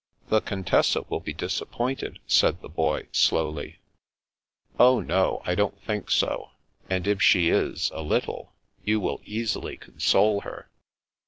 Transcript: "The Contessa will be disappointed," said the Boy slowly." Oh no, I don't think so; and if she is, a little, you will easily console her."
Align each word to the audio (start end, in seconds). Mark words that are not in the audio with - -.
"The 0.29 0.41
Contessa 0.41 1.03
will 1.09 1.19
be 1.19 1.31
disappointed," 1.31 2.17
said 2.25 2.63
the 2.63 2.69
Boy 2.69 3.05
slowly." 3.11 3.77
Oh 4.79 4.99
no, 4.99 5.43
I 5.45 5.53
don't 5.53 5.79
think 5.83 6.09
so; 6.09 6.49
and 6.89 7.05
if 7.05 7.21
she 7.21 7.49
is, 7.51 7.91
a 7.93 8.01
little, 8.01 8.51
you 8.83 8.99
will 8.99 9.21
easily 9.25 9.77
console 9.77 10.41
her." 10.41 10.71